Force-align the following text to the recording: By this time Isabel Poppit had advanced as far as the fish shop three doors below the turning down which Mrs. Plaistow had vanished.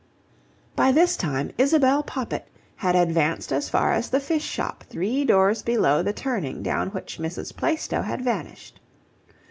By 0.75 0.91
this 0.91 1.15
time 1.15 1.51
Isabel 1.59 2.01
Poppit 2.01 2.47
had 2.77 2.95
advanced 2.95 3.53
as 3.53 3.69
far 3.69 3.93
as 3.93 4.09
the 4.09 4.19
fish 4.19 4.41
shop 4.43 4.83
three 4.89 5.23
doors 5.23 5.61
below 5.61 6.01
the 6.01 6.11
turning 6.11 6.63
down 6.63 6.87
which 6.89 7.19
Mrs. 7.19 7.55
Plaistow 7.55 8.01
had 8.01 8.23
vanished. 8.23 8.79